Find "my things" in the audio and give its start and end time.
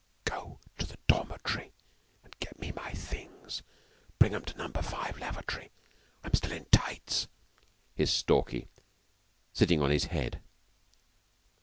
2.71-3.61